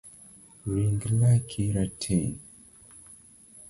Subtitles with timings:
[0.71, 2.35] Ring laki rateng’